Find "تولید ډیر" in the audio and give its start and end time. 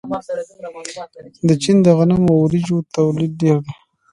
2.95-3.57